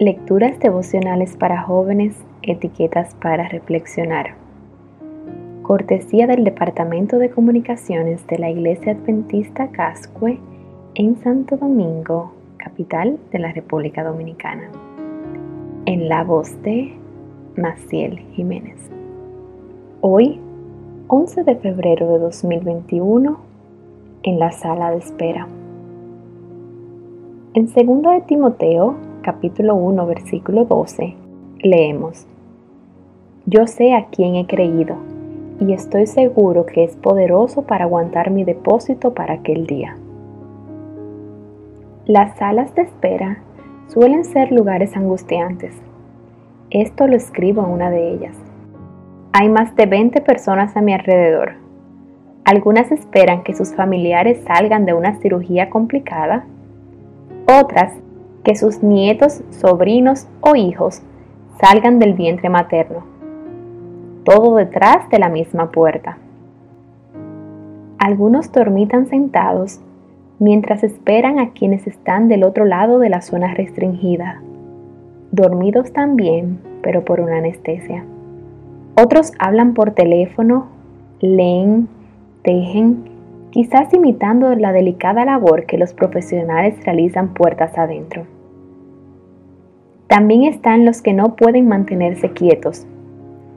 Lecturas 0.00 0.58
devocionales 0.60 1.36
para 1.36 1.60
jóvenes, 1.60 2.16
etiquetas 2.40 3.14
para 3.16 3.50
reflexionar. 3.50 4.28
Cortesía 5.60 6.26
del 6.26 6.42
Departamento 6.42 7.18
de 7.18 7.28
Comunicaciones 7.28 8.26
de 8.26 8.38
la 8.38 8.48
Iglesia 8.48 8.92
Adventista 8.92 9.68
Cascue 9.68 10.38
en 10.94 11.20
Santo 11.22 11.58
Domingo, 11.58 12.32
capital 12.56 13.18
de 13.30 13.40
la 13.40 13.52
República 13.52 14.02
Dominicana. 14.02 14.70
En 15.84 16.08
la 16.08 16.24
voz 16.24 16.62
de 16.62 16.94
Maciel 17.58 18.20
Jiménez. 18.32 18.78
Hoy, 20.00 20.40
11 21.08 21.44
de 21.44 21.56
febrero 21.56 22.10
de 22.10 22.18
2021, 22.20 23.38
en 24.22 24.38
la 24.38 24.50
sala 24.52 24.92
de 24.92 24.96
espera. 24.96 25.46
En 27.52 27.66
2 27.66 27.74
de 27.74 28.20
Timoteo, 28.26 29.09
capítulo 29.20 29.74
1, 29.74 30.06
versículo 30.06 30.64
12, 30.64 31.14
leemos, 31.58 32.26
Yo 33.46 33.66
sé 33.66 33.94
a 33.94 34.06
quién 34.06 34.36
he 34.36 34.46
creído 34.46 34.96
y 35.60 35.72
estoy 35.72 36.06
seguro 36.06 36.66
que 36.66 36.84
es 36.84 36.96
poderoso 36.96 37.62
para 37.62 37.84
aguantar 37.84 38.30
mi 38.30 38.44
depósito 38.44 39.14
para 39.14 39.34
aquel 39.34 39.66
día. 39.66 39.96
Las 42.06 42.36
salas 42.38 42.74
de 42.74 42.82
espera 42.82 43.38
suelen 43.88 44.24
ser 44.24 44.52
lugares 44.52 44.96
angustiantes. 44.96 45.74
Esto 46.70 47.06
lo 47.06 47.16
escribo 47.16 47.62
en 47.62 47.70
una 47.70 47.90
de 47.90 48.12
ellas. 48.12 48.36
Hay 49.32 49.48
más 49.48 49.76
de 49.76 49.86
20 49.86 50.20
personas 50.22 50.76
a 50.76 50.80
mi 50.80 50.94
alrededor. 50.94 51.54
Algunas 52.44 52.90
esperan 52.90 53.42
que 53.42 53.54
sus 53.54 53.74
familiares 53.74 54.42
salgan 54.46 54.86
de 54.86 54.94
una 54.94 55.20
cirugía 55.20 55.68
complicada 55.68 56.46
otras, 57.52 57.92
que 58.44 58.56
sus 58.56 58.82
nietos, 58.82 59.42
sobrinos 59.50 60.26
o 60.40 60.56
hijos 60.56 61.02
salgan 61.60 61.98
del 61.98 62.14
vientre 62.14 62.48
materno. 62.48 63.04
Todo 64.24 64.56
detrás 64.56 65.08
de 65.10 65.18
la 65.18 65.28
misma 65.28 65.70
puerta. 65.70 66.18
Algunos 67.98 68.50
dormitan 68.50 69.06
sentados 69.08 69.80
mientras 70.38 70.82
esperan 70.82 71.38
a 71.38 71.50
quienes 71.50 71.86
están 71.86 72.28
del 72.28 72.44
otro 72.44 72.64
lado 72.64 72.98
de 72.98 73.10
la 73.10 73.20
zona 73.20 73.52
restringida. 73.52 74.40
Dormidos 75.32 75.92
también, 75.92 76.58
pero 76.82 77.04
por 77.04 77.20
una 77.20 77.38
anestesia. 77.38 78.04
Otros 78.96 79.32
hablan 79.38 79.74
por 79.74 79.92
teléfono, 79.92 80.66
leen, 81.20 81.88
tejen 82.42 83.04
quizás 83.50 83.92
imitando 83.92 84.54
la 84.54 84.72
delicada 84.72 85.24
labor 85.24 85.66
que 85.66 85.78
los 85.78 85.92
profesionales 85.92 86.82
realizan 86.84 87.34
puertas 87.34 87.76
adentro. 87.76 88.26
También 90.06 90.44
están 90.44 90.84
los 90.84 91.02
que 91.02 91.12
no 91.12 91.36
pueden 91.36 91.68
mantenerse 91.68 92.30
quietos, 92.30 92.86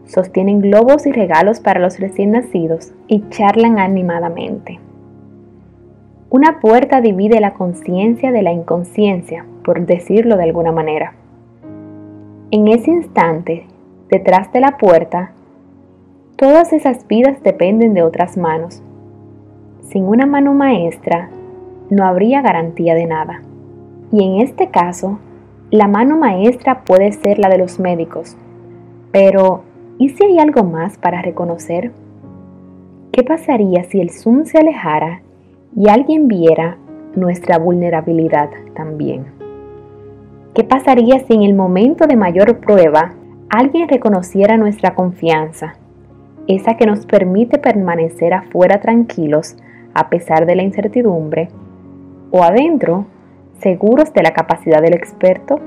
sostienen 0.06 0.60
globos 0.60 1.06
y 1.06 1.12
regalos 1.12 1.60
para 1.60 1.80
los 1.80 2.00
recién 2.00 2.32
nacidos 2.32 2.94
y 3.08 3.28
charlan 3.30 3.80
animadamente. 3.80 4.80
Una 6.30 6.60
puerta 6.60 7.00
divide 7.00 7.40
la 7.40 7.54
conciencia 7.54 8.32
de 8.32 8.42
la 8.42 8.52
inconsciencia, 8.52 9.46
por 9.64 9.86
decirlo 9.86 10.36
de 10.36 10.44
alguna 10.44 10.72
manera. 10.72 11.14
En 12.50 12.68
ese 12.68 12.92
instante, 12.92 13.68
detrás 14.10 14.52
de 14.52 14.60
la 14.60 14.78
puerta, 14.78 15.32
todas 16.36 16.74
esas 16.74 17.08
vidas 17.08 17.42
dependen 17.44 17.94
de 17.94 18.04
otras 18.04 18.38
manos 18.38 18.82
sin 19.90 20.06
una 20.06 20.26
mano 20.26 20.54
maestra 20.54 21.30
no 21.90 22.06
habría 22.06 22.42
garantía 22.42 22.96
de 22.96 23.06
nada. 23.06 23.42
Y 24.12 24.24
en 24.24 24.42
este 24.42 24.70
caso, 24.70 25.20
la 25.72 25.88
mano 25.88 26.18
maestra 26.18 26.84
puede 26.84 27.12
ser 27.12 27.40
la 27.40 27.50
de 27.50 27.58
los 27.58 27.80
médicos. 27.80 28.38
Pero, 29.12 29.64
¿y 29.98 30.10
si 30.10 30.24
hay 30.24 30.40
algo 30.40 30.64
más 30.64 30.98
para 30.98 31.22
reconocer? 31.22 31.92
¿Qué 33.12 33.24
pasaría 33.24 33.84
si 33.84 34.00
el 34.00 34.10
Zoom 34.10 34.46
se 34.46 34.58
alejara 34.58 35.22
y 35.76 35.90
alguien 35.90 36.28
viera 36.28 36.78
nuestra 37.16 37.58
vulnerabilidad 37.58 38.50
también? 38.76 39.26
¿Qué 40.54 40.64
pasaría 40.64 41.20
si 41.20 41.34
en 41.34 41.44
el 41.44 41.54
momento 41.54 42.06
de 42.08 42.16
mayor 42.16 42.60
prueba 42.60 43.14
alguien 43.50 43.88
reconociera 43.88 44.58
nuestra 44.58 44.96
confianza, 44.96 45.76
esa 46.48 46.76
que 46.76 46.86
nos 46.86 47.06
permite 47.06 47.58
permanecer 47.60 48.34
afuera 48.34 48.82
tranquilos 48.82 49.56
a 49.94 50.10
pesar 50.10 50.46
de 50.46 50.56
la 50.56 50.64
incertidumbre, 50.64 51.50
o 52.32 52.44
adentro, 52.44 53.06
seguros 53.60 54.14
de 54.14 54.24
la 54.24 54.32
capacidad 54.32 54.82
del 54.82 54.94
experto? 54.94 55.60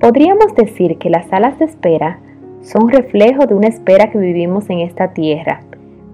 Podríamos 0.00 0.54
decir 0.54 0.98
que 0.98 1.10
las 1.10 1.26
salas 1.26 1.58
de 1.58 1.66
espera 1.66 2.18
son 2.62 2.88
reflejo 2.88 3.46
de 3.46 3.54
una 3.54 3.68
espera 3.68 4.10
que 4.10 4.18
vivimos 4.18 4.68
en 4.70 4.80
esta 4.80 5.12
tierra, 5.12 5.60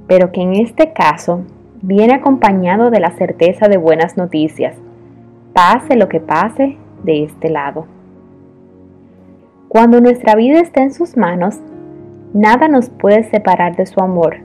pero 0.06 0.32
que 0.32 0.42
en 0.42 0.54
este 0.54 0.92
caso 0.92 1.42
viene 1.82 2.14
acompañado 2.14 2.90
de 2.90 3.00
la 3.00 3.12
certeza 3.12 3.68
de 3.68 3.76
buenas 3.76 4.16
noticias, 4.16 4.74
pase 5.52 5.96
lo 5.96 6.08
que 6.08 6.20
pase 6.20 6.76
de 7.04 7.24
este 7.24 7.50
lado. 7.50 7.86
Cuando 9.68 10.00
nuestra 10.00 10.34
vida 10.34 10.60
está 10.60 10.82
en 10.82 10.92
sus 10.92 11.16
manos, 11.16 11.60
nada 12.32 12.68
nos 12.68 12.90
puede 12.90 13.24
separar 13.24 13.76
de 13.76 13.86
su 13.86 14.00
amor, 14.00 14.38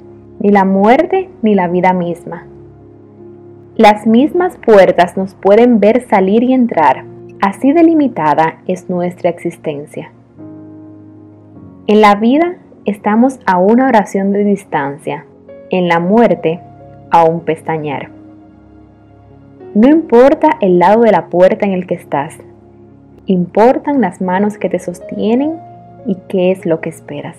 ni 0.43 0.51
la 0.51 0.65
muerte 0.65 1.29
ni 1.41 1.55
la 1.55 1.67
vida 1.69 1.93
misma. 1.93 2.45
Las 3.77 4.05
mismas 4.05 4.57
puertas 4.57 5.17
nos 5.17 5.33
pueden 5.33 5.79
ver 5.79 6.05
salir 6.07 6.43
y 6.43 6.53
entrar, 6.53 7.05
así 7.41 7.71
delimitada 7.71 8.59
es 8.67 8.89
nuestra 8.89 9.29
existencia. 9.29 10.11
En 11.87 12.01
la 12.01 12.15
vida 12.15 12.57
estamos 12.85 13.39
a 13.45 13.57
una 13.57 13.87
oración 13.87 14.31
de 14.33 14.43
distancia, 14.43 15.25
en 15.69 15.87
la 15.87 15.99
muerte 15.99 16.59
a 17.09 17.23
un 17.23 17.39
pestañear. 17.39 18.09
No 19.73 19.87
importa 19.87 20.49
el 20.59 20.77
lado 20.77 21.01
de 21.01 21.11
la 21.11 21.27
puerta 21.27 21.65
en 21.65 21.71
el 21.71 21.87
que 21.87 21.95
estás, 21.95 22.37
importan 23.25 24.01
las 24.01 24.21
manos 24.21 24.57
que 24.57 24.69
te 24.69 24.77
sostienen 24.77 25.55
y 26.05 26.15
qué 26.27 26.51
es 26.51 26.65
lo 26.65 26.81
que 26.81 26.89
esperas. 26.89 27.37